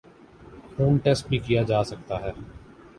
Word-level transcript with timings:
خون 0.71 0.97
ٹیسٹ 1.03 1.27
بھی 1.29 1.37
کیا 1.45 1.61
جاسکتا 1.63 2.15
ہے 2.21 2.31